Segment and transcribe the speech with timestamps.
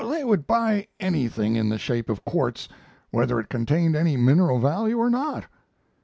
[0.09, 1.55] They would buy anything.
[1.55, 2.67] in the shape of quartz,
[3.11, 5.43] whether it contained any mineral value or not.